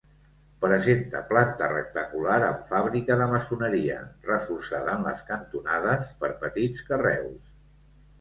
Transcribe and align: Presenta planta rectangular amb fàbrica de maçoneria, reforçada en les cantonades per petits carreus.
Presenta 0.61 1.19
planta 1.33 1.65
rectangular 1.73 2.37
amb 2.47 2.63
fàbrica 2.71 3.17
de 3.19 3.27
maçoneria, 3.33 3.97
reforçada 4.29 4.95
en 4.95 5.05
les 5.09 5.21
cantonades 5.29 6.09
per 6.25 6.31
petits 6.47 6.83
carreus. 6.89 7.53